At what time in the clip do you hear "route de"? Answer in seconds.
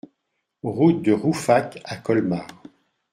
0.63-1.11